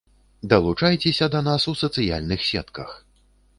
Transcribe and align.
Далучайцеся 0.53 1.29
да 1.35 1.43
нас 1.49 1.67
у 1.73 1.75
сацыяльных 1.83 2.43
сетках! 2.51 3.01